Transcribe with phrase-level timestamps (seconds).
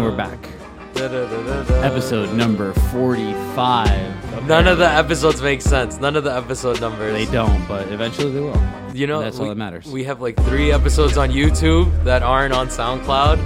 [0.00, 0.48] And we're back.
[1.84, 4.46] Episode number 45.
[4.48, 6.00] None of the episodes make sense.
[6.00, 7.12] None of the episode numbers.
[7.12, 8.58] They don't, but eventually they will.
[8.94, 9.84] You know, That's all that matters.
[9.92, 13.40] We have like three episodes on YouTube that aren't on SoundCloud.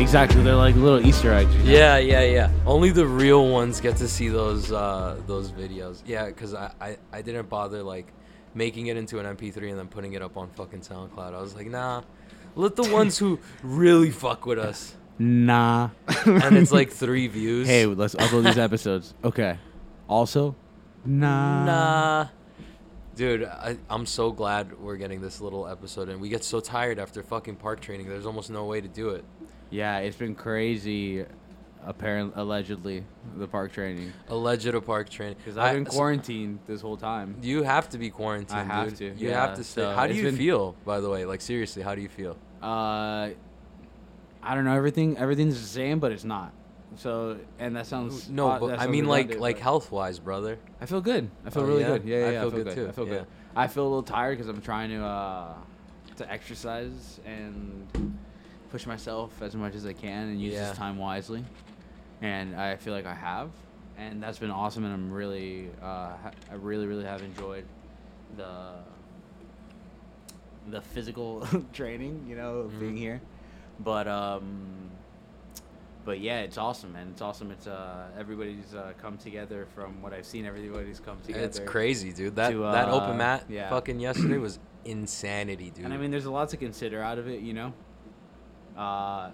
[0.00, 0.42] Exactly.
[0.42, 1.54] They're like little Easter eggs.
[1.56, 1.70] you know?
[1.70, 2.50] Yeah, yeah, yeah.
[2.64, 6.02] Only the real ones get to see those uh, those videos.
[6.06, 8.06] Yeah, because I, I I didn't bother like
[8.54, 11.34] making it into an MP3 and then putting it up on fucking SoundCloud.
[11.34, 12.04] I was like, nah,
[12.58, 14.96] let the ones who really fuck with us.
[15.18, 15.90] Nah.
[16.26, 17.66] And it's like three views.
[17.66, 19.14] hey, let's upload these episodes.
[19.24, 19.58] Okay.
[20.08, 20.54] Also,
[21.04, 21.64] nah.
[21.64, 22.28] Nah.
[23.14, 26.98] Dude, I, I'm so glad we're getting this little episode and We get so tired
[26.98, 28.08] after fucking park training.
[28.08, 29.24] There's almost no way to do it.
[29.70, 31.24] Yeah, it's been crazy.
[31.86, 33.04] Apparently, allegedly,
[33.36, 34.12] the park training.
[34.28, 35.36] Alleged a park training.
[35.38, 37.36] Because I've been quarantined this whole time.
[37.40, 38.60] You have to be quarantined.
[38.60, 39.16] I have dude.
[39.16, 39.82] to, You yeah, have to stay.
[39.82, 41.24] so how do you been- feel, by the way?
[41.24, 42.36] Like seriously, how do you feel?
[42.62, 43.30] Uh,
[44.42, 44.74] I don't know.
[44.76, 46.52] Everything, everything's the same, but it's not.
[46.96, 50.58] So, and that sounds No, odd- but I mean like like but health wise, brother.
[50.80, 51.30] I feel good.
[51.46, 51.88] I feel Oh, really yeah?
[51.88, 52.04] good.
[52.04, 53.26] Yeah, yeah, I yeah, feel good too, I feel good.
[53.56, 55.54] I feel a little tired because I'm trying to uh
[56.16, 57.86] to exercise and
[58.70, 61.44] push myself as much as I can and use this time wisely.
[62.20, 63.50] And I feel like I have,
[63.96, 64.84] and that's been awesome.
[64.84, 66.12] And I'm really, uh,
[66.50, 67.64] I really, really have enjoyed
[68.36, 68.72] the
[70.70, 73.20] the physical training, you know, of being here.
[73.80, 74.90] But um,
[76.04, 77.08] but yeah, it's awesome, man.
[77.12, 77.50] It's awesome.
[77.50, 80.46] It's uh, everybody's uh, come together from what I've seen.
[80.46, 81.44] Everybody's come together.
[81.44, 82.36] It's crazy, dude.
[82.36, 83.68] That to, that uh, open mat yeah.
[83.68, 85.84] fucking yesterday was insanity, dude.
[85.84, 87.72] And I mean, there's a lot to consider out of it, you know.
[88.76, 89.30] Uh,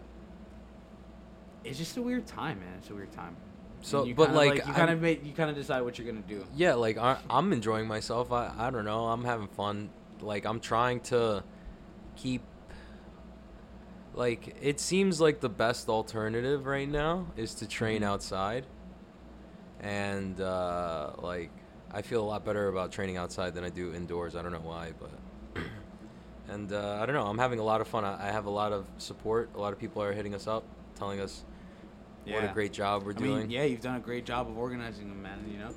[1.64, 2.74] it's just a weird time, man.
[2.78, 3.36] It's a weird time.
[3.78, 5.98] And So, you but, kinda, like, you kind of make, you kind of decide what
[5.98, 6.44] you're gonna do.
[6.54, 8.32] yeah, like I, I'm enjoying myself.
[8.32, 9.06] I I don't know.
[9.08, 9.90] I'm having fun.
[10.20, 11.42] Like I'm trying to
[12.16, 12.42] keep.
[14.14, 18.06] Like it seems like the best alternative right now is to train Mhm.
[18.06, 18.64] outside.
[19.80, 21.50] And uh, like
[21.92, 24.34] I feel a lot better about training outside than I do indoors.
[24.36, 25.10] I don't know why, but.
[26.46, 27.24] And uh, I don't know.
[27.26, 28.04] I'm having a lot of fun.
[28.04, 29.48] I, I have a lot of support.
[29.54, 30.62] A lot of people are hitting us up,
[30.94, 31.42] telling us
[32.26, 33.38] what a great job we're I doing.
[33.40, 35.44] mean, yeah, you've done a great job of organizing them, man.
[35.50, 35.70] You know,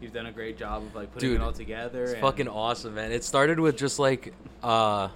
[0.00, 2.02] you've done a great job of like putting Dude, it all together.
[2.04, 3.12] It's and- fucking awesome, man.
[3.12, 5.08] It started with just like, uh,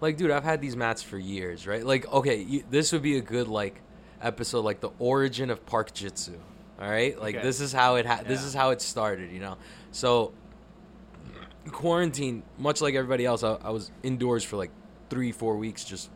[0.00, 1.84] like, dude, I've had these mats for years, right?
[1.84, 3.80] Like, okay, you, this would be a good like
[4.22, 6.34] episode, like the origin of park jitsu.
[6.80, 7.44] All right, like Okay.
[7.44, 9.56] this is how it ha- this is how it started, you know.
[9.90, 10.32] So
[11.72, 14.70] quarantine, much like everybody else, I, I was indoors for like
[15.10, 16.10] three, four weeks, just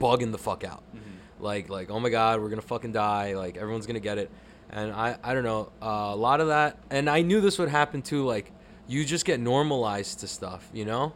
[0.00, 1.00] bugging the fuck out Mhm.
[1.42, 3.34] Like like oh my god we're gonna fucking die.
[3.34, 4.30] Like everyone's gonna get it.
[4.70, 5.70] And i i don't know.
[5.82, 8.50] Uh, a lot of that and i knew this would happen too like
[8.88, 11.12] you just get normalized to stuff you know?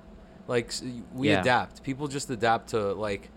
[0.49, 0.73] Like
[1.15, 1.41] we Yeah.
[1.41, 1.83] adapt.
[1.83, 3.31] People just adapt to like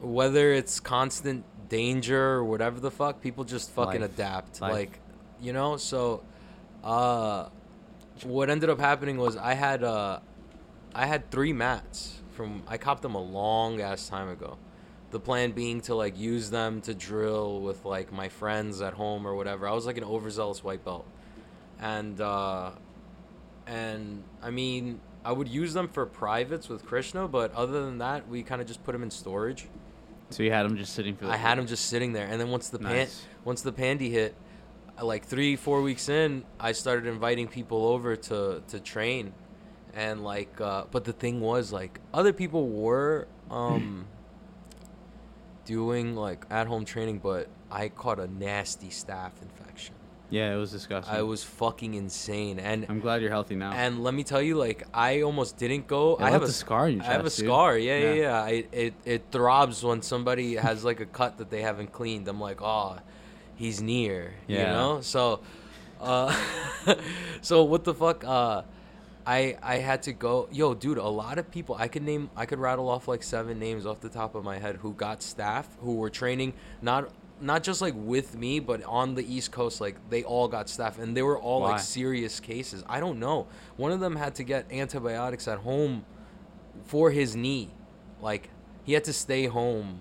[0.00, 4.10] whether it's constant danger or whatever the fuck people just fucking Life.
[4.12, 4.60] adapt.
[4.60, 4.72] Life.
[4.72, 4.98] like
[5.40, 5.76] you know?
[5.76, 6.22] So
[6.82, 7.48] uh
[8.22, 10.20] what ended up happening was i had uh
[10.94, 14.56] i had three mats from i copped them a long ass time ago
[15.14, 19.24] the plan being to like use them to drill with like my friends at home
[19.28, 19.68] or whatever.
[19.68, 21.06] I was like an overzealous white belt,
[21.78, 22.72] and uh,
[23.68, 28.28] and I mean I would use them for privates with Krishna, but other than that,
[28.28, 29.68] we kind of just put them in storage.
[30.30, 31.26] So you had them just sitting for.
[31.26, 33.06] The I had them just sitting there, and then once the pan-
[33.44, 34.34] once the pandy hit,
[35.00, 39.32] like three four weeks in, I started inviting people over to to train,
[39.94, 44.06] and like, uh, but the thing was like other people were um
[45.64, 49.94] doing like at home training, but I caught a nasty staph infection.
[50.30, 51.14] Yeah, it was disgusting.
[51.14, 53.72] I was fucking insane, and I'm glad you're healthy now.
[53.72, 56.16] and let me tell you, like I almost didn't go.
[56.18, 57.46] I have a scar in your I have a chest, dude.
[57.46, 57.78] scar.
[57.78, 58.20] Yeah, yeah, Yeah.
[58.22, 58.42] yeah.
[58.42, 62.26] I, it it throbs when somebody has like a cut that they haven't cleaned.
[62.26, 62.98] I'm like, oh,
[63.54, 64.34] he's near.
[64.48, 64.58] Yeah.
[64.60, 65.00] You know.
[65.02, 65.40] So,
[66.00, 66.34] uh,
[67.40, 68.24] so what the fuck?
[68.24, 68.62] Uh,
[69.26, 70.48] I I had to go.
[70.52, 71.76] Yo, dude, a lot of people.
[71.78, 72.30] I could name.
[72.36, 75.20] I could rattle off like seven names off the top of my head who got
[75.20, 77.10] staph who were training not.
[77.40, 80.98] Not just like with me, but on the East Coast, like they all got staph,
[80.98, 81.72] and they were all Why?
[81.72, 82.84] like serious cases.
[82.88, 83.48] I don't know.
[83.76, 86.06] One of them had to get antibiotics at home
[86.84, 87.70] for his knee.
[88.20, 88.50] Like
[88.84, 90.00] he had to stay home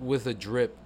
[0.00, 0.76] with a drip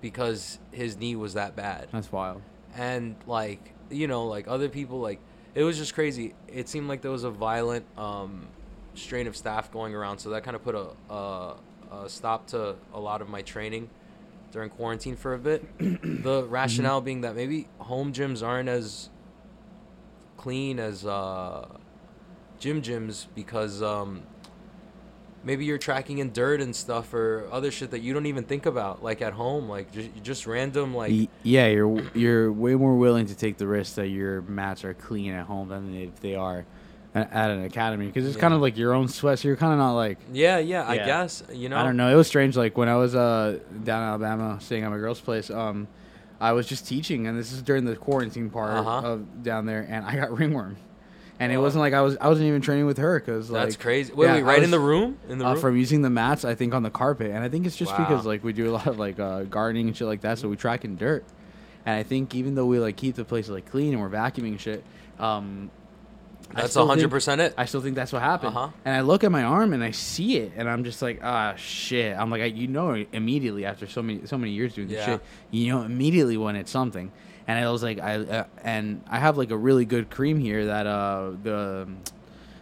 [0.00, 1.88] because his knee was that bad.
[1.90, 2.42] That's wild.
[2.76, 5.20] And like, you know, like other people like
[5.54, 6.34] it was just crazy.
[6.48, 8.48] It seemed like there was a violent um
[8.94, 11.56] strain of staph going around, so that kind of put a, a
[11.92, 13.88] a stop to a lot of my training
[14.52, 15.62] during quarantine for a bit.
[16.22, 19.10] the rationale being that maybe home gyms aren't as
[20.36, 21.66] clean as uh
[22.58, 24.22] gym gyms because um
[25.44, 28.66] maybe you're tracking in dirt and stuff or other shit that you don't even think
[28.66, 31.12] about, like at home, like just, just random, like
[31.42, 35.32] yeah, you're you're way more willing to take the risk that your mats are clean
[35.32, 36.64] at home than if they are
[37.14, 38.40] at an academy because it's Yeah.
[38.40, 39.38] kind of like your own sweat.
[39.38, 41.76] So you're kind of not like yeah, yeah, I guess you know.
[41.76, 42.10] I don't know.
[42.10, 42.56] It was strange.
[42.56, 45.86] Like when I was uh, down in Alabama, staying at my girl's place, um,
[46.40, 49.06] I was just teaching, and this is during the quarantine part Uh-huh.
[49.06, 50.76] of down there, and I got ringworm,
[51.40, 53.76] and it wasn't like I was I wasn't even training with her because like That's
[53.76, 54.12] crazy.
[54.12, 55.60] Wait, yeah, wait, right in the room, in the uh, room.
[55.60, 57.98] from using the mats, I think on the carpet, and I think it's just Wow.
[57.98, 60.48] because like we do a lot of like uh, gardening and shit like that, so
[60.48, 61.24] we track in dirt,
[61.86, 64.58] and I think even though we like keep the place like clean and we're vacuuming
[64.58, 64.84] shit,
[65.18, 65.70] um,
[66.54, 67.54] That's hundred percent it.
[67.58, 68.56] I still think that's what happened.
[68.56, 68.68] Uh-huh.
[68.84, 71.54] And I look at my arm and I see it, and I'm just like, ah,
[71.56, 72.16] shit.
[72.16, 75.06] I'm like, I, you know, immediately after so many so many years doing this Yeah.
[75.14, 75.20] shit,
[75.50, 77.10] you know, immediately when it's something.
[77.46, 80.66] And I was like, I uh, and I have like a really good cream here
[80.66, 81.88] that uh the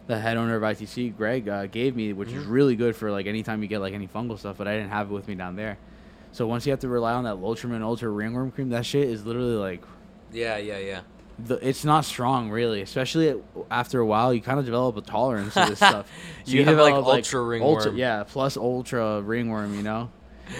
[0.08, 2.50] the head owner of ITC, Greg, uh, gave me, which is Mhm.
[2.50, 4.56] really good for like anytime you get like any fungal stuff.
[4.58, 5.78] But I didn't have it with me down there.
[6.32, 9.24] So once you have to rely on that Ultraman Ultra Ringworm cream, that shit is
[9.24, 9.82] literally like
[10.32, 11.00] yeah, yeah, yeah.
[11.38, 13.40] the, it's not strong really, especially
[13.70, 14.32] after a while.
[14.34, 16.10] You kind of develop a tolerance to this stuff.
[16.46, 17.96] You have, like, develop, ultra ringworm.
[17.96, 19.74] yeah, plus ultra ringworm.
[19.76, 20.10] You know,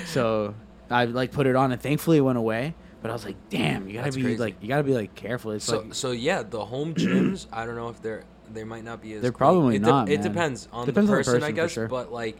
[0.07, 0.55] so
[0.91, 2.75] I like put it on, and thankfully it went away.
[3.03, 4.39] But I was like, damn, you gotta That's be crazy.
[4.39, 5.51] like, you gotta be like careful.
[5.51, 7.47] It's So, like so yeah, the home gyms.
[7.53, 9.23] I don't know if they're they might not be as.
[9.23, 9.39] They're clean.
[9.39, 10.33] probably it de- not, It man.
[10.33, 11.73] depends on Depends the on the person, I guess.
[11.73, 11.89] sure.
[11.89, 12.37] But like,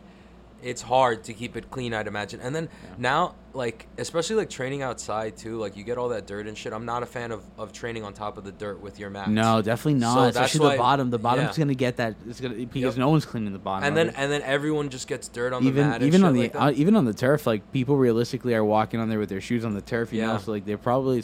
[0.63, 2.41] it's hard to keep it clean, I'd imagine.
[2.41, 2.91] And then Yeah.
[2.99, 6.73] now, like, especially like training outside too, like you get all that dirt and shit.
[6.73, 9.29] I'm not a fan of of training on top of the dirt with your mat
[9.31, 10.15] no, definitely not.
[10.15, 11.11] So that's Especially why- the bottom.
[11.11, 11.65] The bottom's yeah.
[11.65, 12.15] gonna get that.
[12.29, 12.97] It's gonna because Yep.
[12.97, 13.87] no one's cleaning the bottom.
[13.87, 14.15] And then it.
[14.17, 16.03] and then everyone just gets dirt on the even mat.
[16.03, 19.09] Even on the like uh, even on the turf, like people realistically are walking on
[19.09, 20.13] there with their shoes on the turf.
[20.13, 20.39] You know, Yeah.
[20.39, 21.23] so like they're probably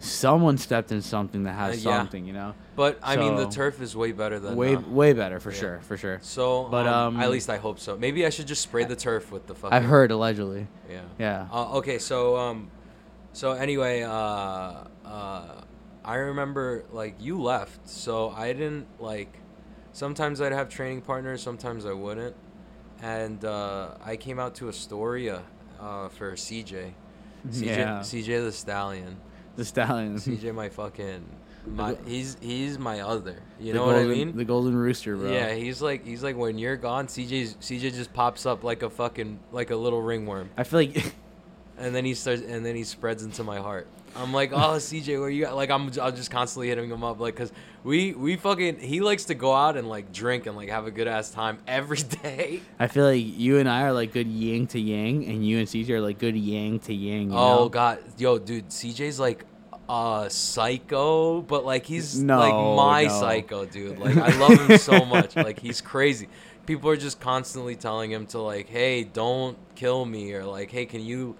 [0.00, 1.98] someone stepped in something that has Uh, yeah.
[1.98, 2.24] something.
[2.26, 2.54] You know.
[2.76, 5.58] but I mean, the turf is way better than way uh, way better for yeah.
[5.58, 7.96] sure for sure So, But, um, um, at least I hope so.
[7.96, 9.74] Maybe I should just spray the turf with the fucking.
[9.76, 11.00] i've heard allegedly Yeah.
[11.18, 12.70] yeah Uh, okay, so um,
[13.32, 15.62] so anyway, uh, uh,
[16.04, 19.32] I remember like you left, so I didn't like.
[19.92, 22.36] Sometimes I'd have training partners, sometimes I wouldn't,
[23.02, 25.42] and uh, I came out to Astoria
[25.80, 26.92] uh, for CJ.
[27.48, 29.16] CJ, yeah CJ the Stallion.
[29.58, 30.26] The Stallions.
[30.26, 31.22] CJ, my fucking,
[31.66, 33.42] my he's he's my other.
[33.60, 34.36] You know golden, what I mean?
[34.36, 38.12] the golden rooster bro Yeah, he's like he's like when you're gone, CJ's CJ just
[38.14, 41.12] pops up like a fucking like a little ringworm, i feel like
[41.78, 43.86] and then he starts and then he spreads into my heart.
[44.16, 44.56] I'm like, oh
[44.88, 45.54] CJ, where you at?
[45.54, 47.52] Like I'm I'm just constantly hitting him up, like, cause
[47.84, 50.90] we we fucking he likes to go out and like drink and like have a
[50.90, 52.60] good ass time every day.
[52.78, 55.68] i feel like you and i are like good yin to yang and you and
[55.68, 57.68] cj are like good yang to yang you Oh know?
[57.68, 59.44] god, yo, dude, CJ's like
[59.88, 63.08] uh psycho, but like he's No, like my no.
[63.20, 63.98] psycho, dude.
[63.98, 65.34] Like I love him so much.
[65.36, 66.28] Like he's crazy.
[66.66, 70.84] People are just constantly telling him to like, "Hey, don't kill me," or like, "Hey,
[70.86, 71.36] can you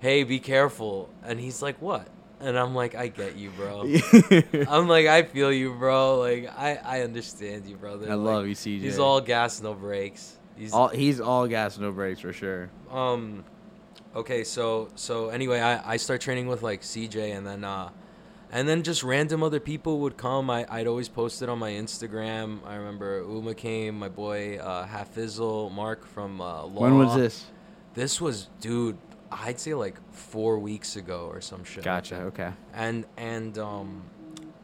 [0.00, 2.08] hey, be careful." And he's like, "What?"
[2.40, 3.82] And I'm like, "I get you, bro."
[4.68, 6.18] I'm like, "I feel you, bro.
[6.20, 9.74] Like I I understand you, brother." i Like, love you cj He's all gas, no
[9.74, 10.38] brakes.
[10.56, 13.42] He's all he's all gas no brakes for sure um
[14.14, 17.88] okay so so anyway i i start training with like cj and then uh
[18.54, 20.50] and then just random other people would come.
[20.50, 22.58] I, i'd always post it on my instagram.
[22.66, 26.82] I remember uma came my boy uh hafizzle mark from uh Law.
[26.82, 27.46] when was this?
[27.94, 28.98] This was dude
[29.30, 32.52] i'd say like four weeks ago or some shit gotcha okay.
[32.74, 34.02] And and um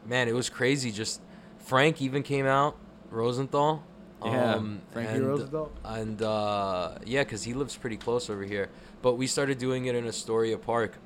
[0.05, 0.91] man it was crazy.
[0.91, 1.21] Just
[1.57, 2.77] frank even came out
[3.09, 3.83] rosenthal
[4.23, 8.69] yeah um, frankie and- roosevelt and uh, yeah, because he lives pretty close over here.
[9.01, 10.97] But we started doing it in Astoria Park.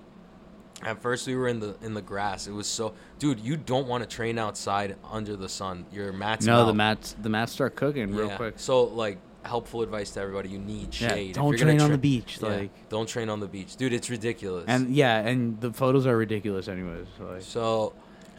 [0.82, 2.48] At first, we were in the in the grass.
[2.48, 3.39] It was so, dude.
[3.39, 5.86] You don't want to train outside under the sun.
[5.93, 6.46] Your mats.
[6.46, 10.50] no the mats the mats start cooking real quick So like, helpful advice to everybody:
[10.50, 11.29] you need shade.
[11.29, 13.75] If don't you're gonna train on the beach Yeah, like don't train on the beach,
[13.77, 13.93] dude.
[13.93, 14.65] It's ridiculous.
[14.67, 17.93] and yeah and the photos are ridiculous anyways so like So,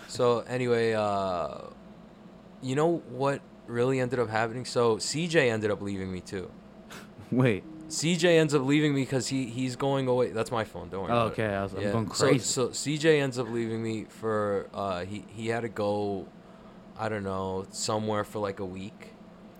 [0.08, 1.58] so anyway, uh,
[2.62, 4.64] you know what really ended up happening?
[4.64, 6.50] So CJ ended up leaving me too.
[7.30, 10.30] wait CJ ends up leaving me because he he's going away.
[10.30, 10.88] That's my phone.
[10.88, 11.12] Don't worry.
[11.12, 11.92] oh, okay i was I'm Yeah.
[11.92, 16.26] going crazy So, CJ ends up leaving me for uh he he had to go,
[16.98, 19.08] I don't know somewhere for like a week.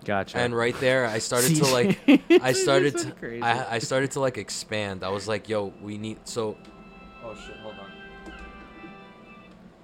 [0.03, 1.99] gotcha And right there, I started to like
[2.41, 3.43] I started so to.
[3.43, 5.03] I I started to like expand.
[5.03, 6.57] I was like, yo, we need so.
[7.23, 7.55] Oh shit!
[7.57, 7.84] Hold on.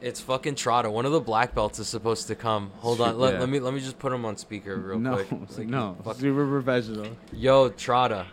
[0.02, 0.92] It's fucking Trotta.
[0.92, 2.72] One of the black belts is supposed to come.
[2.78, 3.20] Hold on.
[3.20, 3.40] Let, Yeah.
[3.42, 5.28] let me let me just put him on speaker real no, quick.
[5.58, 7.08] Like, no, fuck- super professional.
[7.32, 8.26] Yo, Trotta.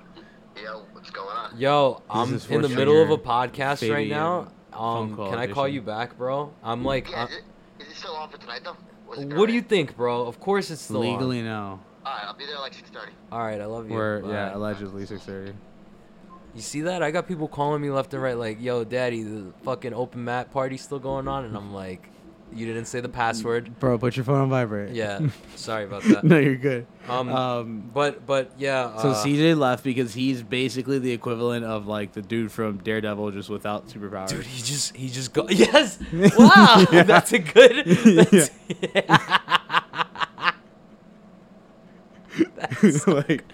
[0.63, 1.59] Yo, what's going on?
[1.59, 4.49] Yo, I'm in the middle of a podcast right now.
[4.73, 5.75] Um, call can I call edition.
[5.75, 6.53] you back, bro?
[6.63, 7.43] I'm like, Yeah, uh, is, it,
[7.83, 8.77] is it still on for tonight though?
[9.09, 10.27] Was it what do you think, bro?
[10.27, 11.03] Of course it's still on.
[11.07, 11.81] Legally, no.
[12.07, 13.09] Alright, I'll be there like 6:30.
[13.33, 13.95] All right, I love you.
[13.95, 14.31] We're Bye.
[14.31, 15.53] yeah, allegedly six thirty.
[16.59, 17.05] You see that?
[17.05, 20.51] I got people calling me left and right, like, "Yo, Daddy, the fucking open mat
[20.51, 22.09] party's still going on," and I'm like,
[22.53, 24.93] "You didn't say the password." Bro, put your phone on vibrate.
[24.93, 25.21] Yeah,
[25.55, 26.25] sorry about that.
[26.25, 26.85] no, you're good.
[27.09, 28.97] Um, Um, but but yeah.
[29.01, 33.31] so uh, CJ left because he's basically the equivalent of like the dude from Daredevil,
[33.31, 34.31] just without superpowers.
[34.31, 36.01] Dude, he just he just go yes.
[36.13, 37.05] Wow, Yeah.
[37.05, 37.87] that's a good.
[37.87, 38.51] That's,
[42.57, 43.45] That's- like,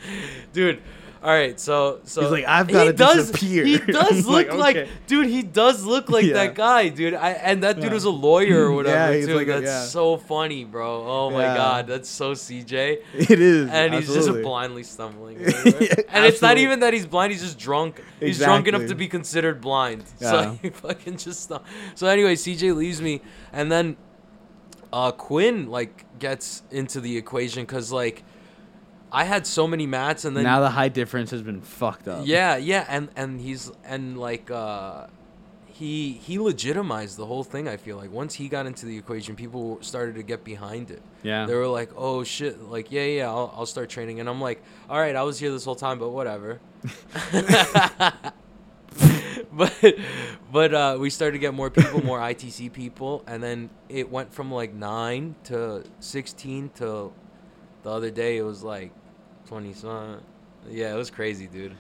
[0.55, 0.83] dude.
[1.25, 4.77] All right, so so He's like, "I've gotta does- disappear." He does like, look like,
[4.77, 4.91] okay.
[5.07, 5.27] dude.
[5.27, 6.35] He does look like Yeah.
[6.35, 7.15] that guy, dude.
[7.15, 7.95] I and that dude Yeah.
[7.95, 9.35] was a lawyer or whatever Yeah, he's too.
[9.37, 11.03] like that's so funny, bro.
[11.07, 12.99] Oh my god, that's so CJ.
[13.15, 15.39] it is, And he's just blindly stumbling.
[15.39, 18.03] And it's not even that he's blind; he's just drunk.
[18.21, 20.05] He's drunk enough to be considered blind.
[20.21, 20.31] Yeah.
[20.31, 21.63] So he fucking just stum-
[21.95, 23.97] So anyway, CJ leaves me, and then
[24.93, 28.25] uh, Quinn like gets into the equation because like
[29.15, 32.27] I had so many mats, and then now the height difference has been fucked up.
[32.27, 35.07] yeah, yeah, and and he's and like uh
[35.67, 37.69] he he legitimized the whole thing.
[37.69, 41.03] I feel like once he got into the equation, people started to get behind it.
[41.23, 41.47] yeah.
[41.47, 44.63] They were like, "Oh shit!" Like, yeah, yeah, I'll, I'll start training, and I'm like,
[44.91, 46.61] "All right, I was here this whole time, but whatever."
[49.53, 49.95] but
[50.53, 54.33] but uh, we started to get more people, more ITC people, and then it went
[54.33, 57.13] from like nine to sixteen to
[57.83, 58.93] the other day it was like
[59.47, 60.21] twenty something.
[60.71, 61.77] Yeah, it was crazy, dude.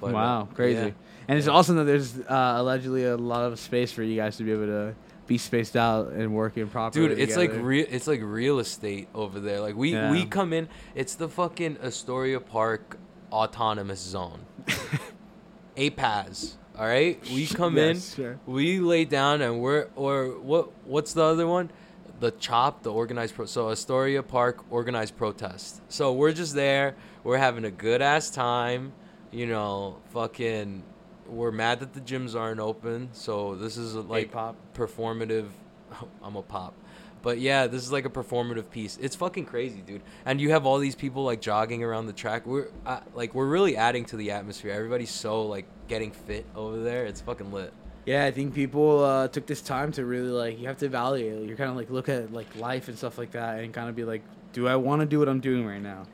[0.00, 0.80] But, uh, wow, crazy.
[0.80, 0.90] yeah.
[1.26, 4.44] And it's awesome that there's uh, allegedly a lot of space for you guys to
[4.44, 4.94] be able to
[5.26, 7.08] be spaced out and working properly.
[7.08, 7.86] Dude, it's like real.
[7.90, 9.60] It's like real estate over there.
[9.60, 10.10] Like we Yeah.
[10.10, 10.68] we come in.
[10.94, 12.96] It's the fucking Astoria Park
[13.30, 14.40] autonomous zone.
[15.76, 16.54] APAS.
[16.78, 18.24] All right, we come Yes, in.
[18.24, 18.40] sure.
[18.46, 20.70] We lay down and we're or what?
[20.86, 21.70] What's the other one?
[22.20, 23.46] The chop, the organized pro.
[23.46, 25.82] So Astoria Park organized protest.
[25.88, 26.96] So we're just there.
[27.22, 28.92] We're having a good ass time.
[29.30, 30.82] You know, fucking.
[31.26, 33.10] We're mad that the gyms aren't open.
[33.12, 34.56] So this is like pop.
[34.74, 35.48] performative.
[36.22, 36.74] I'm a pop.
[37.22, 38.96] But yeah, this is like a performative piece.
[39.00, 40.02] It's fucking crazy, dude.
[40.24, 42.46] And you have all these people like jogging around the track.
[42.46, 44.72] We're uh, like we're really adding to the atmosphere.
[44.72, 47.06] Everybody's so like getting fit over there.
[47.06, 47.72] It's fucking lit.
[48.08, 50.58] Yeah, I think people uh, took this time to really like.
[50.58, 51.46] You have to evaluate.
[51.46, 53.94] You're kind of like look at like life and stuff like that, and kind of
[53.94, 54.22] be like,
[54.54, 56.06] do I want to do what I'm doing right now?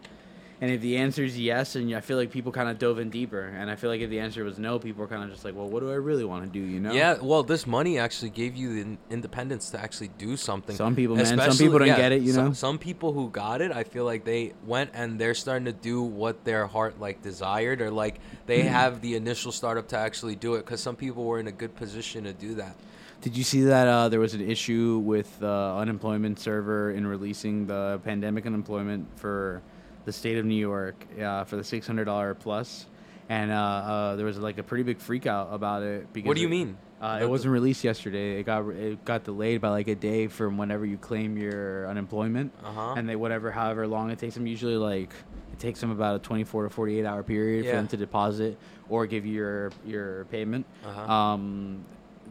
[0.64, 3.10] And if the answer is yes, and I feel like people kind of dove in
[3.10, 5.44] deeper, and I feel like if the answer was no, people are kind of just
[5.44, 6.58] like, well, what do I really want to do?
[6.58, 6.90] You know?
[6.90, 10.74] Yeah, well, this money actually gave you the independence to actually do something.
[10.74, 11.26] Some people, man.
[11.26, 12.22] Some people don't yeah, get it.
[12.22, 12.52] You some, know?
[12.54, 16.00] some people who got it, I feel like they went and they're starting to do
[16.00, 18.68] what their heart like desired, or like they Mm-hmm.
[18.68, 20.64] have the initial startup to actually do it.
[20.64, 22.74] Because some people were in a good position to do that.
[23.20, 27.66] Did you see that uh, there was an issue with the unemployment server in releasing
[27.66, 29.60] the pandemic unemployment for
[30.04, 32.86] the state of New York uh, for the six hundred dollar plus,
[33.28, 36.12] and uh, uh, there was like a pretty big freak out about it.
[36.12, 36.78] Because What do you it- mean?
[37.00, 38.38] Uh, it wasn't released yesterday.
[38.40, 42.52] It got it got delayed by like a day from whenever you claim your unemployment,
[42.64, 42.94] Uh-huh.
[42.96, 44.46] and they whatever however long it takes them.
[44.46, 45.12] Usually like
[45.52, 47.96] it takes them about a twenty four to forty eight hour period for them to
[47.98, 48.56] deposit
[48.88, 50.64] or give you your your payment.
[50.86, 51.12] Uh-huh.
[51.12, 51.84] Um,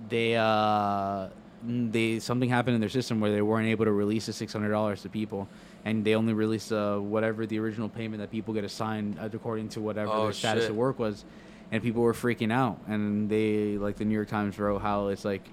[0.10, 1.27] they uh
[1.65, 4.70] they something happened in their system where they weren't able to release the six hundred
[4.72, 5.48] dollars to people,
[5.86, 9.70] and they only released uh, whatever the original payment that people get assigned uh, according
[9.70, 10.72] to whatever Oh, their status shit.
[10.72, 11.25] of work was,
[11.72, 15.25] and people were freaking out, and they like the New York Times wrote how it's
[15.25, 15.44] like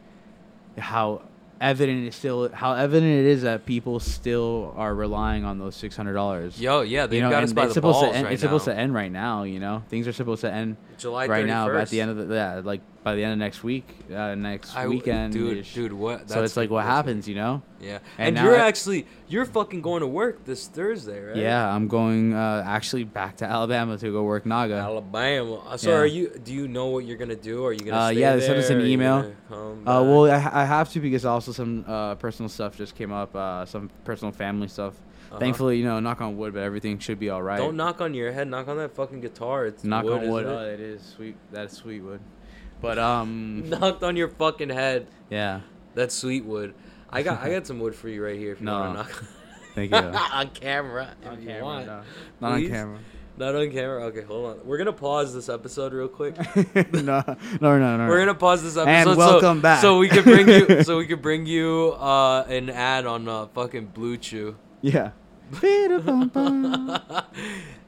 [0.78, 1.22] how
[1.60, 5.96] evident it still how evident it is that people still are relying on those six
[5.96, 6.58] hundred dollars.
[6.60, 8.32] Yo, yeah, they've you know, got us by it's the supposed balls to end, right
[8.32, 8.72] it's supposed now.
[8.74, 9.42] to end right now.
[9.42, 12.28] You know, things are supposed to end July right now, but at the end of
[12.28, 15.92] the yeah, like by the end of next week, uh, next I- weekend, dude, dude,
[15.92, 16.28] what?
[16.28, 17.62] so it's like what happens, you know?
[17.80, 21.36] Yeah, And and, you're I- actually you're fucking going to work this Thursday, right?
[21.36, 24.74] Yeah, I'm going uh, actually back to Alabama to go work Naga.
[24.74, 25.54] Alabama.
[25.66, 25.96] Uh, So Yeah.
[25.96, 26.28] are you?
[26.44, 27.64] Do you know what you're gonna do?
[27.64, 27.96] Are you gonna?
[27.96, 29.32] Uh, stay yeah, they sent us an email.
[29.50, 33.34] Uh, well, I, I have to because also some uh, personal stuff just came up,
[33.34, 34.94] uh, some personal family stuff.
[35.30, 35.38] Uh-huh.
[35.38, 37.56] Thankfully, you know, knock on wood, but everything should be all right.
[37.58, 38.48] don't knock on your head.
[38.48, 39.64] Knock on that fucking guitar.
[39.64, 40.44] It's knock wood, on wood.
[40.44, 40.72] isn't Oh, it?
[40.74, 41.36] it is sweet.
[41.52, 42.20] That's sweet wood.
[42.80, 45.06] But um, Knocked on your fucking head.
[45.28, 45.60] yeah.
[45.94, 46.74] That's sweet wood.
[47.10, 48.78] I got I got some wood for you right here if you No.
[48.78, 49.24] want to knock.
[49.74, 49.96] Thank you.
[49.98, 51.14] on camera.
[51.22, 51.86] If on you camera, want.
[51.86, 52.02] no.
[52.40, 52.98] Not on camera.
[53.36, 54.02] Not on camera.
[54.04, 54.66] Okay, hold on.
[54.66, 56.36] We're gonna pause this episode real quick.
[56.92, 57.22] no,
[57.60, 58.06] no, no, no.
[58.08, 58.88] We're gonna pause this episode.
[58.90, 59.80] And so- welcome back.
[59.80, 60.82] So we could bring you.
[60.84, 64.56] So we could bring you uh, an ad on uh, fucking Blue Chew.
[64.80, 65.10] Yeah.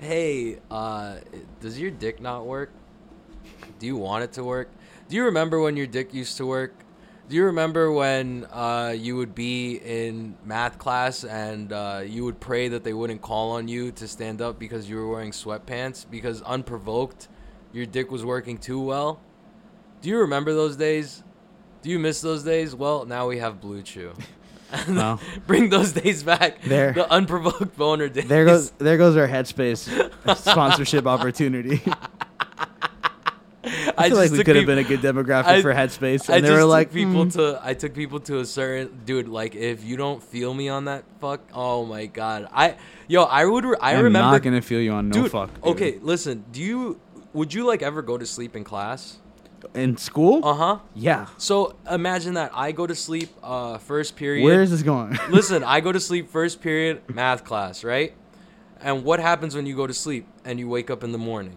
[0.00, 1.16] hey, uh,
[1.60, 2.70] does your dick not work?
[3.78, 4.68] Do you want it to work?
[5.12, 6.72] Do you remember when your dick used to work?
[7.28, 12.40] Do you remember when uh, you would be in math class and uh, you would
[12.40, 16.06] pray that they wouldn't call on you to stand up because you were wearing sweatpants
[16.10, 17.28] because unprovoked,
[17.74, 19.20] your dick was working too well?
[20.00, 21.22] Do you remember those days?
[21.82, 22.74] Do you miss those days?
[22.74, 24.14] Well, now we have Blue Chew.
[24.88, 25.20] Well.
[25.46, 26.62] Bring those days back.
[26.62, 28.26] There- The unprovoked boner days.
[28.28, 29.90] There goes there goes our Headspace
[30.38, 31.82] sponsorship opportunity.
[33.98, 36.36] I feel like we could have peop- been a good demographic I- for Headspace, I
[36.36, 39.00] and they just were took like, people "Hmm." to I took people to a certain
[39.04, 42.76] dude like if you don't feel me on that fuck oh my god I
[43.08, 45.52] yo I would re- I I'm remember not gonna feel you on no dude fuck.
[45.54, 45.64] dude.
[45.72, 47.00] okay listen do you
[47.32, 49.18] would you like ever go to sleep in class
[49.74, 51.26] in school, uh huh yeah.
[51.38, 55.16] so imagine that I go to sleep uh first period Where is this going?
[55.30, 58.12] listen I go to sleep first period math class right
[58.80, 61.56] and what happens when you go to sleep and you wake up in the morning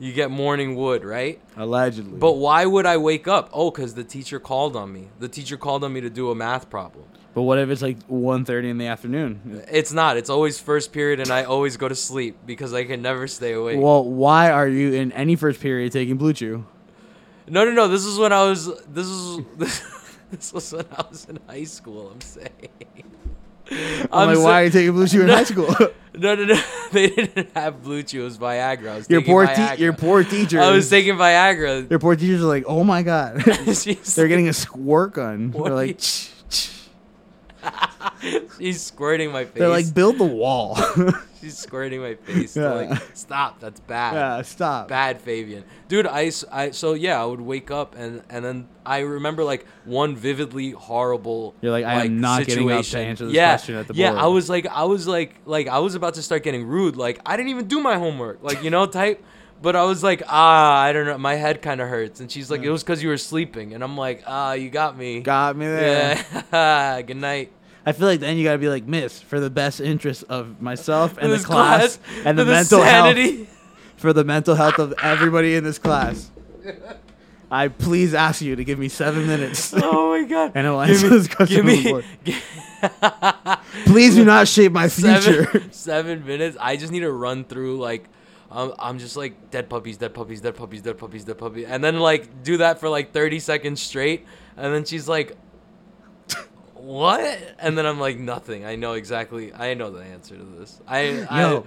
[0.00, 3.50] you get morning wood right Allegedly, But why would I wake up?
[3.52, 5.08] Oh, because the teacher called on me.
[5.20, 7.04] The teacher called on me to do a math problem.
[7.34, 9.62] but what if it's like 1.30 in the afternoon?
[9.70, 10.16] It's not.
[10.16, 13.52] It's always first period, and I always go to sleep because I can never stay
[13.52, 13.78] awake.
[13.78, 16.64] Well, why are you in any first period taking Blue Chew?
[17.46, 17.86] no, no, no.
[17.88, 18.66] This is when I was.
[18.86, 19.38] This is.
[19.56, 19.82] This,
[20.30, 22.10] this was when I was in high school.
[22.12, 22.48] I'm saying.
[24.12, 25.34] I'm, like, sa- why are you taking Blue Chew in No.
[25.36, 25.74] high school?
[26.12, 26.60] No, no, no.
[26.90, 28.22] They didn't have blue chew.
[28.22, 28.88] It was Viagra.
[28.90, 30.60] I was your poor, te- your poor teachers.
[30.60, 31.88] I was taking Viagra.
[31.88, 35.52] Your poor teachers are like, oh my god, they're getting a squirt gun.
[35.52, 36.70] They're like, you- "Ch- ch."
[38.58, 39.54] She's squirting my face.
[39.54, 40.76] they're like, build the wall.
[41.40, 42.56] She's squirting my face.
[42.56, 42.72] Yeah.
[42.72, 43.60] Like, stop.
[43.60, 44.14] That's bad.
[44.14, 44.88] yeah, stop.
[44.88, 45.64] bad Fabian.
[45.88, 49.66] Dude, I, I, so yeah, I would wake up and and then I remember like
[49.84, 53.76] one vividly horrible You're like, I am not getting up to answer this yeah, question
[53.76, 54.22] at the Yeah, board.
[54.22, 56.96] I was like I was like like I was about to start getting rude.
[56.96, 58.42] Like I didn't even do my homework.
[58.42, 59.24] Like, you know, type
[59.62, 61.18] but I was like, ah, I don't know.
[61.18, 62.20] My head kind of hurts.
[62.20, 63.74] And she's like, it was because you were sleeping.
[63.74, 65.20] And I'm like, ah, you got me.
[65.20, 66.24] Got me there.
[66.52, 67.02] yeah.
[67.06, 67.52] Good night.
[67.86, 71.16] I feel like then you gotta be like, Miss, for the best interest of myself
[71.18, 73.48] and the this class, and the for mental health,
[73.96, 76.30] for the mental health of everybody in this class,
[77.50, 79.74] I please ask you to give me seven minutes.
[79.82, 80.52] Oh my god.
[80.54, 81.82] And I'll answer me- this question Give me.
[81.82, 82.02] before.
[83.86, 85.44] please do not shape my future.
[85.46, 86.56] seven, seven minutes.
[86.60, 88.04] I just need to run through like.
[88.50, 91.82] Um, I'm just like dead puppies, dead puppies, dead puppies, dead puppies, dead puppies, and
[91.84, 95.36] then like do that for like 30 seconds straight, and then she's like,
[96.80, 99.52] "What?" And then I'm like, "Nothing." I know exactly.
[99.54, 100.80] I know the answer to this.
[100.86, 101.64] I Yo,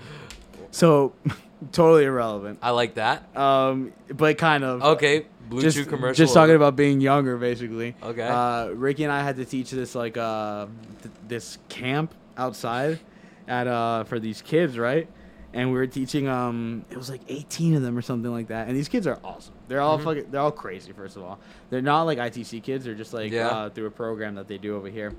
[0.72, 1.14] so
[1.72, 2.60] totally irrelevant.
[2.62, 3.36] I, I like that.
[3.38, 4.82] Um, but kind of.
[4.84, 6.24] Okay, Blue just, Chew commercial.
[6.24, 7.96] Just talking about being younger, basically.
[8.02, 8.28] Okay.
[8.28, 10.68] Uh, Ricky and I had to teach this like uh,
[11.02, 13.00] th- this camp outside
[13.48, 15.08] at uh for these kids, right?
[15.54, 18.68] And we were teaching um it was like 18 of them or something like that.
[18.68, 19.54] And these kids are awesome.
[19.74, 20.04] They're all Mhm.
[20.04, 21.40] fucking they're all crazy first of all.
[21.72, 23.48] They're not like ITC kids, they're just like Yeah.
[23.48, 25.14] uh, through a program that they do over here.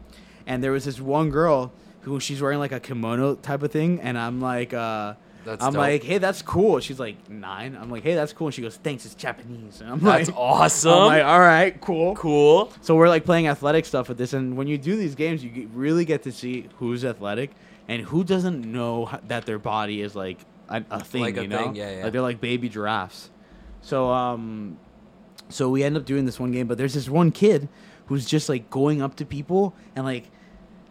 [0.47, 4.01] And there was this one girl who she's wearing like a kimono type of thing
[4.01, 5.15] and I'm like uh
[5.45, 5.81] That's I'm dope.
[5.81, 6.81] like, hey, that's cool.
[6.81, 7.77] She's like nine.
[7.81, 8.47] I'm like, hey, that's cool.
[8.47, 9.81] And she goes, thanks, it's Japanese.
[9.83, 10.93] And I'm That's like, awesome.
[10.93, 12.15] I'm like, all right, cool.
[12.15, 12.71] cool.
[12.81, 15.69] So we're like playing athletic stuff with this, and when you do these games, you
[15.75, 17.51] really get to see who's athletic
[17.89, 20.39] and who doesn't know that their body is like
[20.71, 21.21] a, a thing.
[21.23, 22.03] Like a you know, thing, yeah, yeah.
[22.05, 23.29] Like they're like baby giraffes.
[23.85, 24.79] So um,
[25.51, 27.69] so we end up doing this one game, but there's this one kid
[28.07, 30.31] who's just like going up to people and like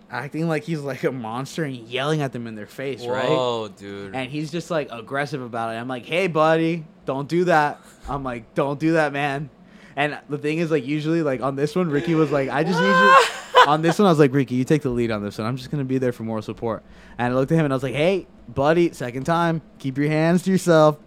[0.10, 3.28] acting like he's like a monster and yelling at them in their face, right?
[3.28, 4.16] Whoa, dude.
[4.16, 5.78] and he's just like aggressive about it.
[5.80, 7.82] I'm like, hey, buddy, don't do that.
[8.08, 9.50] I'm like, don't do that, man.
[9.96, 12.80] And the thing is, like, usually, like on this one, Ricky was like, I just
[12.80, 13.62] need you.
[13.68, 15.46] on this one, I was like, Ricky, you take the lead on this one.
[15.48, 16.84] I'm just gonna be there for moral support.
[17.18, 20.08] And I looked at him and I was like, hey, buddy, second time, keep your
[20.10, 20.98] hands to yourself.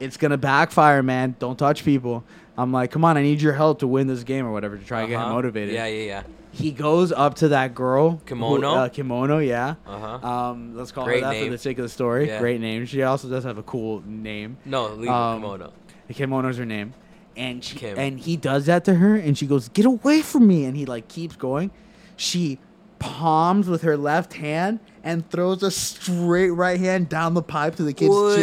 [0.00, 1.36] It's gonna backfire, man.
[1.38, 2.24] Don't touch people.
[2.58, 4.84] I'm like, come on, I need your help to win this game or whatever to
[4.84, 5.32] try and get him Uh-huh.
[5.34, 5.74] motivated.
[5.74, 6.22] Yeah, yeah, yeah.
[6.52, 8.16] He goes up to that girl.
[8.24, 8.70] Kimono?
[8.74, 9.74] uh, kimono, yeah.
[9.86, 10.26] Uh huh.
[10.26, 11.52] Um, let's call Great her that for name.
[11.52, 12.28] the sake of the story.
[12.28, 12.38] Yeah.
[12.40, 12.86] Great name.
[12.86, 14.56] She also does have a cool name.
[14.64, 15.72] no, leave um, kimono.
[16.08, 16.94] The kimono's her name.
[17.36, 17.98] And she Kim.
[17.98, 20.86] and he does that to her and she goes, Get away from me and he
[20.86, 21.70] like keeps going.
[22.16, 22.58] She
[22.98, 27.82] palms with her left hand and throws a straight right hand down the pipe to
[27.82, 28.36] the kid's Way.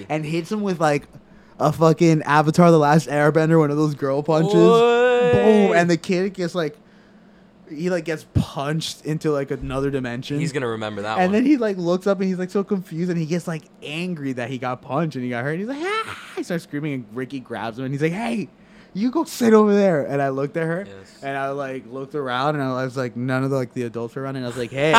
[0.00, 1.06] chin and hits him with like
[1.58, 4.54] a fucking Avatar the Last Airbender, one of those girl punches.
[4.54, 5.32] Way.
[5.68, 5.76] Boom.
[5.76, 6.76] And the kid gets like
[7.70, 10.38] he like gets punched into like another dimension.
[10.38, 11.32] He's gonna remember that And one.
[11.32, 14.32] then he like looks up and he's like so confused and he gets like angry
[14.34, 15.52] that he got punched and he got hurt.
[15.52, 16.18] And He's like, ah!
[16.36, 18.48] He starts screaming and Ricky grabs him and he's like, hey,
[18.94, 20.04] you go sit over there.
[20.04, 21.18] And I looked at her Yes.
[21.22, 24.14] and I like looked around and I was like, none of the, like the adults
[24.14, 24.92] were around and I was like, hey,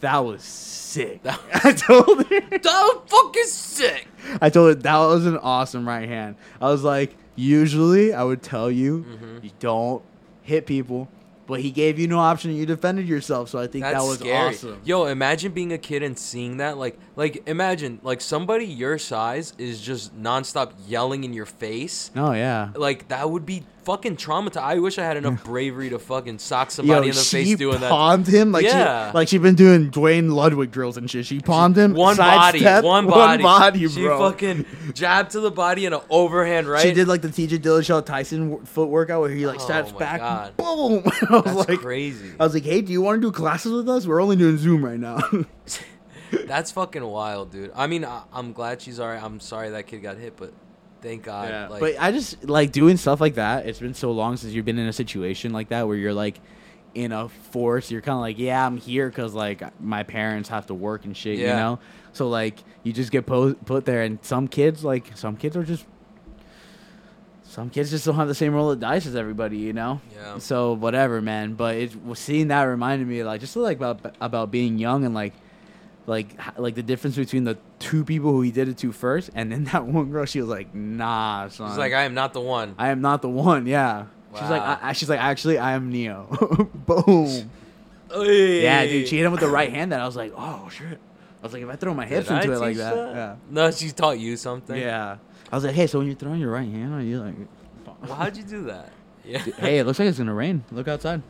[0.00, 1.20] that was sick.
[1.64, 2.40] I told her.
[2.62, 4.08] That was fucking sick.
[4.40, 6.36] I told her that was an awesome right hand.
[6.60, 9.44] I was like, usually I would tell you, Mhm.
[9.44, 10.02] you don't
[10.42, 11.08] hit people,
[11.52, 12.56] but he gave you no option.
[12.56, 14.54] You defended yourself, so I think That's that was scary.
[14.54, 14.80] awesome.
[14.86, 16.78] Yo, imagine being a kid and seeing that.
[16.78, 22.10] Like, like imagine like somebody your size is just nonstop yelling in your face.
[22.16, 22.70] Oh yeah.
[22.74, 24.56] Like that would be fucking traumatized.
[24.62, 27.90] I wish I had enough bravery to fucking sock somebody in the face doing that.
[27.90, 29.10] pawned him like Yeah.
[29.10, 31.26] she like she been doing Duane Ludwig drills and shit.
[31.26, 34.18] She pawned him One body, sidestep, one body, one body, She bro.
[34.30, 36.82] fucking jabbed to the body and an overhand right.
[36.82, 39.98] She did like the TJ Dillashaw Tyson foot workout where he like Oh steps my
[39.98, 40.56] back, God.
[40.56, 41.02] boom.
[41.30, 42.30] I was That's like, crazy.
[42.38, 44.06] I was like, hey, do you want to do classes with us?
[44.06, 45.18] We're only doing Zoom right now.
[46.46, 47.72] That's fucking wild, dude.
[47.74, 49.22] I mean, I, I'm glad she's alright.
[49.22, 50.52] I'm sorry that kid got hit, but
[51.02, 51.48] thank God.
[51.48, 53.66] Yeah, like, but I just like doing stuff like that.
[53.66, 56.40] It's been so long since you've been in a situation like that where you're like
[56.94, 57.90] in a force.
[57.90, 61.16] You're kind of like, yeah, I'm here because like my parents have to work and
[61.16, 61.78] shit, you know.
[62.12, 65.64] So like you just get po- put there, and some kids like some kids are
[65.64, 65.84] just
[67.42, 70.00] some kids just don't have the same roll of dice as everybody, you know.
[70.14, 70.38] Yeah.
[70.38, 71.54] So whatever, man.
[71.54, 75.34] But it seeing that reminded me like just like about about being young and like.
[76.06, 79.52] Like, like the difference between the two people who he did it to first, and
[79.52, 82.40] then that one girl, she was like, "Nah, son." she's like, I am not the
[82.40, 82.74] one.
[82.78, 83.66] I am not the one.
[83.66, 84.06] Yeah.
[84.32, 84.40] Wow.
[84.40, 86.26] She's like, I, I- she's like, actually, I am Neo.
[86.74, 87.50] Boom.
[88.14, 89.92] Yeah, dude, she hit him with the right hand.
[89.92, 90.98] That I was like, oh shit.
[91.40, 93.36] I was like, if I throw my hips Did I into it like that, that?
[93.50, 94.76] No, she taught you something.
[94.76, 95.16] yeah, yeah.
[95.50, 97.34] I was like, hey, so when you're throwing your right hand, are you like,
[98.02, 98.92] Well, how'd you do that?
[99.24, 99.38] Yeah.
[99.58, 100.64] hey, it looks like it's gonna rain.
[100.72, 101.22] Look outside.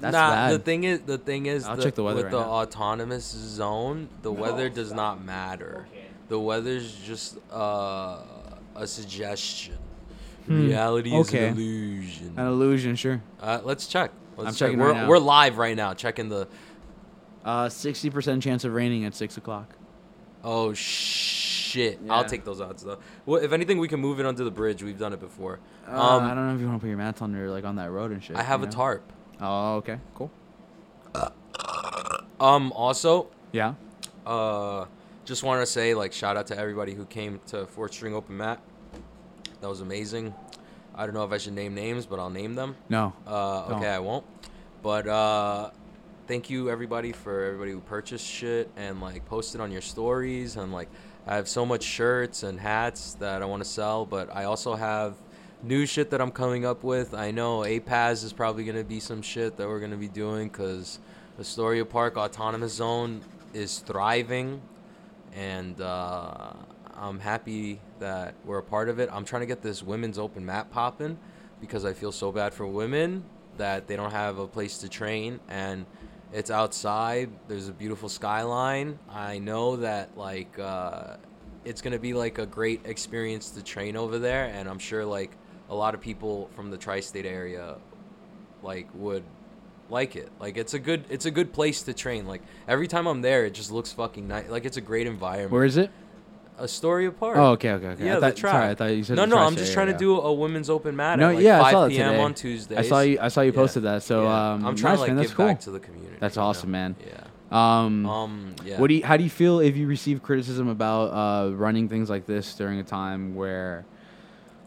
[0.00, 0.52] That's nah, bad.
[0.52, 2.50] the thing is, the thing is, I'll the- check the weather with right the now.
[2.50, 5.86] autonomous zone, the weather does not matter.
[6.28, 8.18] The weather's just uh,
[8.74, 9.78] a suggestion.
[10.46, 11.48] Hmm, Reality is okay.
[11.48, 12.34] an illusion.
[12.36, 13.22] An illusion, sure.
[13.40, 14.10] Uh, let's check.
[14.36, 14.58] Let's I'm check.
[14.68, 15.08] checking We're, right now.
[15.08, 15.94] we're live right now.
[15.94, 16.46] Checking the.
[17.44, 19.74] Uh, sixty percent chance of raining at six o'clock.
[20.44, 21.98] Oh shit!
[22.08, 22.98] I'll take those odds though.
[23.24, 24.82] Well, if anything, we can move it under the bridge.
[24.82, 25.58] We've done it before.
[25.88, 27.64] Uh, Um, I don't know if you want to put your mats on under like
[27.64, 28.36] on that road and shit.
[28.36, 28.72] I have you a know?
[28.76, 29.12] tarp.
[29.40, 30.30] Oh, okay, cool.
[32.38, 32.72] Um.
[32.72, 33.74] Also, Yeah.
[34.26, 34.84] uh,
[35.24, 38.36] just wanted to say like shout out to everybody who came to Fourth String Open
[38.36, 38.60] Mat.
[39.62, 40.34] That was amazing.
[40.94, 42.76] I don't know if I should name names, but I'll name them.
[42.88, 43.12] No.
[43.26, 43.84] Uh, okay, Don't.
[43.84, 44.24] I won't.
[44.82, 45.70] But uh,
[46.26, 50.72] thank you everybody for everybody who purchased shit and like posted on your stories and
[50.72, 50.88] like
[51.26, 54.74] I have so much shirts and hats that I want to sell, but I also
[54.74, 55.14] have
[55.62, 57.14] new shit that I'm coming up with.
[57.14, 60.98] I know APAS is probably gonna be some shit that we're gonna be doing because
[61.38, 63.20] Astoria Park Autonomous Zone
[63.52, 64.60] is thriving,
[65.34, 66.52] and uh,
[66.94, 69.08] I'm happy that we're a part of it.
[69.12, 71.18] I'm trying to get this women's open mat popping
[71.60, 73.24] because I feel so bad for women
[73.56, 75.86] that they don't have a place to train and
[76.32, 77.30] it's outside.
[77.48, 78.98] There's a beautiful skyline.
[79.10, 81.16] I know that like uh,
[81.64, 85.36] it's gonna be like a great experience to train over there, and I'm sure like
[85.68, 87.76] a lot of people from the tri-state area
[88.62, 89.24] like would
[89.90, 90.30] like it.
[90.40, 92.26] Like it's a good it's a good place to train.
[92.26, 94.48] Like every time I'm there, it just looks fucking nice.
[94.48, 95.52] Like it's a great environment.
[95.52, 95.90] Where is it?
[96.58, 97.36] Astoria Park.
[97.36, 98.06] Oh, okay, okay, okay.
[98.06, 98.52] Yeah, I thought, track.
[98.54, 99.36] Sorry, I thought you said no, no.
[99.38, 101.70] I'm just trying to do a women's open mat No, at like yeah, 5 I
[101.72, 102.10] saw that p.m.
[102.12, 102.22] today.
[102.22, 102.76] on Tuesday.
[102.76, 103.18] I saw you.
[103.20, 103.56] I saw you Yeah.
[103.56, 104.02] posted that.
[104.02, 104.52] So Yeah.
[104.54, 105.16] um, I'm trying nice, to like man.
[105.16, 105.46] That's give cool.
[105.48, 106.16] back to the community.
[106.18, 106.48] That's you know?
[106.48, 106.96] awesome, man.
[107.06, 107.24] Yeah.
[107.50, 108.54] Um, Um.
[108.64, 108.80] Yeah.
[108.80, 109.04] what do you?
[109.04, 112.78] How do you feel if you receive criticism about uh, running things like this during
[112.78, 113.84] a time where,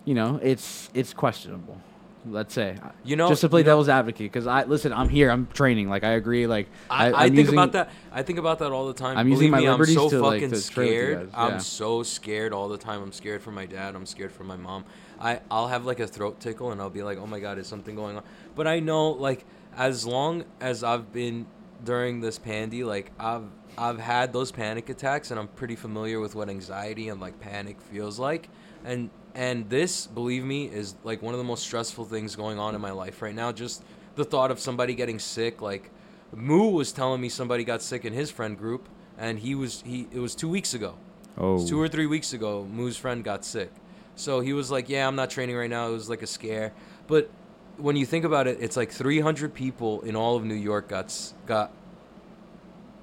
[0.05, 1.77] you know, it's it's questionable.
[2.25, 4.91] Let's say, You know- just to play devil's advocate, because I listen.
[4.91, 5.31] I'm here.
[5.31, 5.89] I'm training.
[5.89, 6.47] Like I agree.
[6.47, 7.89] Like I, I, I'm think using- about that.
[8.11, 9.17] I think about that all the time.
[9.17, 11.29] I'm Believe using my me, I'm liberties so to, like, fucking to with you scared.
[11.31, 11.45] yeah.
[11.45, 13.01] I'm so scared all the time.
[13.01, 13.95] I'm scared for my dad.
[13.95, 14.83] I'm scared for my mom.
[15.19, 17.67] I I'll have like a throat tickle and I'll be like, oh my god, is
[17.67, 18.23] something going on?
[18.53, 19.45] But I know like
[19.77, 21.45] as long as I've been
[21.85, 23.45] during this pandy, like I've
[23.77, 27.79] I've had those panic attacks and I'm pretty familiar with what anxiety and like panic
[27.79, 28.49] feels like.
[28.83, 29.09] And
[29.39, 32.81] and this, believe me, is like one of the most stressful things going on in
[32.81, 33.53] my life right now.
[33.53, 33.81] Just
[34.15, 35.91] the thought of somebody getting sick, like
[36.35, 40.07] Moo was telling me somebody got sick in his friend group, and he was he
[40.11, 40.95] it was two weeks ago.
[41.37, 41.83] It Oh, was two oh.
[41.83, 42.67] or three weeks ago.
[42.69, 43.71] Moo's friend got sick,
[44.15, 46.73] so he was like, "Yeah, I'm not training right now." It was like a scare,
[47.07, 47.29] but
[47.77, 51.15] when you think about it, it's like 300 people in all of New York got
[51.45, 51.71] got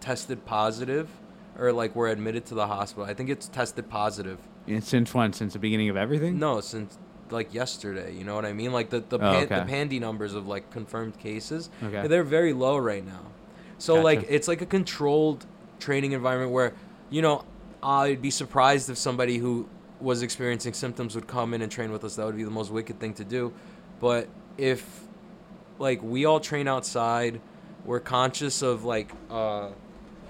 [0.00, 1.08] tested positive,
[1.58, 3.06] or like were admitted to the hospital.
[3.08, 4.38] I think it's tested positive.
[4.80, 5.32] Since when?
[5.32, 6.38] Since the beginning of everything?
[6.38, 6.98] No, since
[7.30, 8.14] like yesterday.
[8.14, 8.72] You know what I mean?
[8.72, 9.58] Like the the, Oh, pan, okay.
[9.60, 11.70] the pandy numbers of like confirmed cases.
[11.82, 12.06] Okay.
[12.08, 13.22] They're very low right now.
[13.78, 14.04] So Gotcha.
[14.04, 15.44] like it's like a controlled
[15.78, 16.72] training environment where
[17.10, 17.44] you know
[17.82, 19.68] I'd be surprised if somebody who
[20.00, 22.16] was experiencing symptoms would come in and train with us.
[22.16, 23.52] That would be the most wicked thing to do.
[24.00, 25.02] But if
[25.78, 27.40] like we all train outside,
[27.84, 29.68] we're conscious of like uh,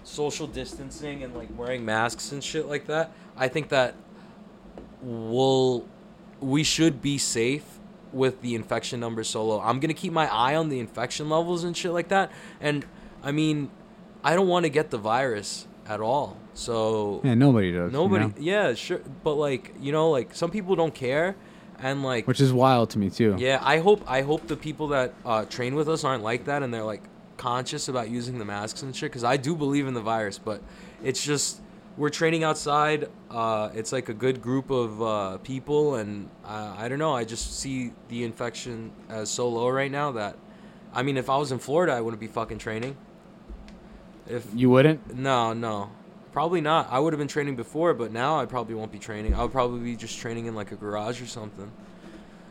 [0.04, 3.94] social distancing and like wearing masks and shit like that, I think that
[5.06, 5.86] we'll
[6.40, 7.64] we should be safe
[8.12, 9.60] with the infection numbers so low.
[9.60, 12.30] I'm gonna keep my eye on the infection levels and shit like that.
[12.60, 12.84] And
[13.22, 13.70] I mean,
[14.24, 16.36] I don't want to get the virus at all.
[16.54, 17.92] So Yeah, nobody does.
[17.92, 18.34] you nobody, know?
[18.38, 21.36] yeah, sure, but like you know, like some people don't care,
[21.78, 23.36] and like Which is wild to me too.
[23.38, 26.62] yeah, I hope I hope the people that uh, train with us aren't like that
[26.62, 27.02] and they're like
[27.36, 29.10] conscious about using the masks and shit.
[29.10, 30.60] Because I do believe in the virus, but
[31.02, 31.60] it's just
[31.96, 33.08] we're training outside.
[33.30, 37.14] Uh, it's like a good group of uh, people, and uh, I don't know.
[37.14, 40.36] I just see the infection as so low right now that,
[40.92, 42.96] I mean, if I was in Florida, I wouldn't be fucking training.
[44.28, 45.14] If You wouldn't?
[45.16, 45.90] no, no.
[46.32, 46.88] Probably not.
[46.90, 49.34] I would have been training before, but now I probably won't be training.
[49.34, 51.70] I would probably be just training in like a garage or something.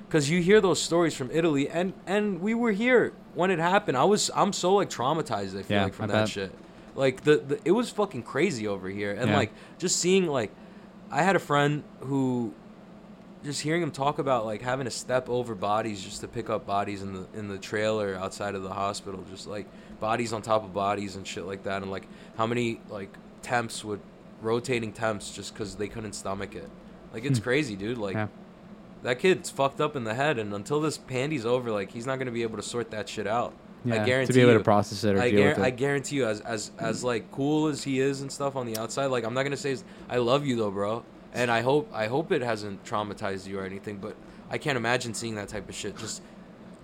[0.10, 3.96] Cause you hear those stories from Italy, and and we were here when it happened.
[3.98, 5.56] I was I'm so like traumatized.
[5.60, 6.30] I feel Yeah, like from I that bet.
[6.30, 6.52] shit.
[6.96, 9.38] Like the, the it was fucking crazy over here, and Yeah.
[9.38, 10.52] like just seeing like,
[11.12, 12.54] I had a friend who,
[13.44, 16.66] just hearing him talk about like having to step over bodies just to pick up
[16.66, 19.66] bodies in the in the trailer outside of the hospital, just like
[20.00, 23.84] bodies on top of bodies and shit like that, and like how many like temps
[23.84, 24.00] would
[24.42, 26.70] rotating temps just because they couldn't stomach it.
[27.14, 27.44] Like it's Hmm.
[27.44, 27.98] crazy, dude.
[27.98, 28.28] Like Yeah.
[29.04, 32.20] that kid's fucked up in the head, and until this pandy's over, like he's not
[32.20, 33.54] gonna be able to sort that shit out.
[33.86, 34.58] Yeah, I guarantee to be able you.
[34.58, 35.64] to process it or I, deal guar- with it.
[35.64, 38.78] I guarantee you, as as as like cool as he is and stuff on the
[38.78, 39.78] outside, like I'm not gonna say
[40.10, 41.04] I love you though, bro.
[41.34, 44.16] And I hope I hope it hasn't traumatized you or anything, but
[44.50, 45.98] I can't imagine seeing that type of shit.
[45.98, 46.22] Just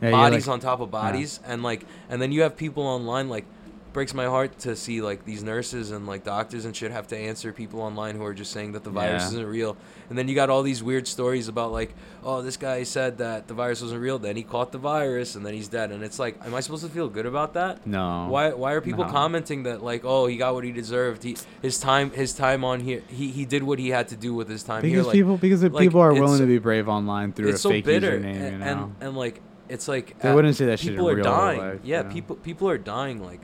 [0.02, 3.30] Yeah, bodies like- on top of bodies, and like and then you have people online
[3.30, 3.46] like
[3.94, 7.18] breaks my heart to see like these nurses and like doctors and shit have to
[7.18, 9.28] answer people online who are just saying that the virus Yeah.
[9.30, 9.78] isn't real.
[10.10, 13.48] And then you got all these weird stories about like, oh, this guy said that
[13.48, 15.92] the virus wasn't real, then he caught the virus and then he's dead.
[15.92, 17.86] And it's like, am I supposed to feel good about that?
[17.86, 18.28] No.
[18.30, 19.12] Why why are people No.
[19.12, 21.24] commenting that like, oh, he got what he deserved.
[21.24, 24.34] He his time his time on here he, he did what he had to do
[24.34, 24.92] with his time here.
[24.92, 27.70] Because Like, people because like, people are willing to be brave online through a so
[27.70, 28.66] fake bitter username, and, you know.
[28.66, 31.24] and and like it's like They uh, wouldn't say that shit in people are real
[31.24, 32.10] dying life, yeah you know?
[32.14, 33.40] people people are dying like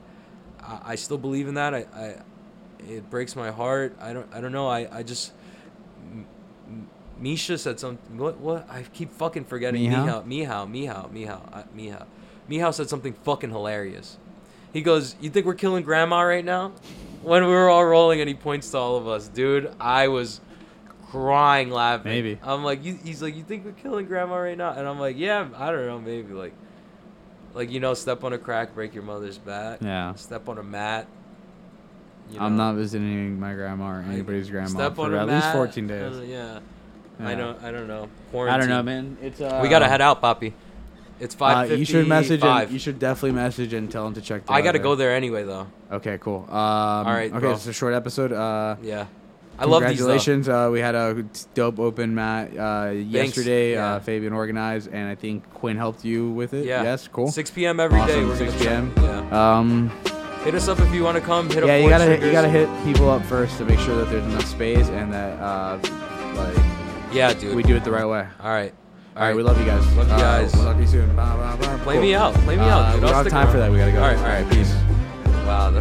[0.68, 1.74] I, I still believe in that.
[1.74, 2.16] I, I
[2.88, 3.96] it breaks my heart.
[4.00, 4.68] I don't I don't know.
[4.68, 5.34] I I just
[6.12, 6.28] M-
[7.20, 8.70] Misha said something what what?
[8.70, 10.24] I keep fucking forgetting Mihao?
[10.26, 12.06] Mihao Mihao Mihao Mihao
[12.50, 14.18] Mihao said something fucking hilarious.
[14.74, 16.74] He goes you think we're killing grandma right now?
[17.24, 20.40] When we were all rolling and he points to all of us dude I was
[21.10, 22.12] crying laughing.
[22.12, 22.38] Maybe.
[22.44, 24.72] I'm like you, he's like you think we're killing grandma right now?
[24.72, 26.54] And I'm like yeah I don't know maybe like
[27.58, 30.14] like you know step on a crack break your mother's back Yeah.
[30.16, 31.08] step on a mat
[32.32, 36.16] you I'm not visiting my grandma or anybody's grandma step for at least 14 days.
[36.18, 36.60] uh, yeah.
[37.20, 37.28] Yeah.
[37.30, 38.54] I don't I don't know Quarantine.
[38.56, 39.18] I don't know, man.
[39.22, 40.54] It's uh, we gotta head out Poppy
[41.20, 44.22] it's Uh, five you should message and you should definitely message and tell him to
[44.22, 44.46] check.
[44.46, 44.84] The I gotta weather.
[44.84, 46.46] go there anyway though Okay, cool.
[46.50, 47.54] Um, All right, Okay, bro.
[47.54, 48.32] it's a short episode.
[48.34, 49.08] Uh, yeah
[49.60, 49.98] I love these.
[49.98, 50.48] Congratulations.
[50.50, 53.74] Uh, we had a dope open mat uh, yesterday.
[53.74, 53.96] yeah.
[53.96, 56.66] Uh, Fabian organized, and I think Quinn helped you with it.
[56.66, 56.84] Yeah.
[56.84, 57.08] Yes.
[57.08, 57.32] Cool.
[57.32, 57.80] 6 p.m.
[57.80, 58.14] every day.
[58.24, 58.94] Awesome, We're 6 gonna p.m.
[59.32, 59.58] Yeah.
[59.58, 59.92] Um,
[60.44, 61.50] Hit us up if you want to come.
[61.50, 64.24] Hit yeah, you gotta you gotta hit people up first to make sure that there's
[64.24, 65.78] enough space and that uh,
[66.36, 66.56] like
[67.14, 67.54] Yeah, dude.
[67.56, 68.26] we do it the right way.
[68.40, 68.74] All right.
[69.18, 69.84] All right, we love you guys.
[69.98, 70.54] Love you Uh, guys.
[70.54, 71.14] We'll talk to you soon.
[71.16, 71.78] Bye, bye, bye.
[71.84, 72.04] Play Cool.
[72.04, 72.34] me out.
[72.36, 73.02] Play me Uh, out, dude.
[73.02, 73.72] We don't have time for that.
[73.72, 73.98] We gotta go.
[74.02, 74.74] All right, all right, peace.
[75.46, 75.72] Wow.